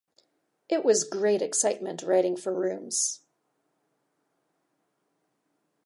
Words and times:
It 0.67 0.83
was 0.83 1.03
great 1.03 1.43
excitement 1.43 2.01
writing 2.01 2.35
for 2.35 2.51
rooms. 2.51 3.19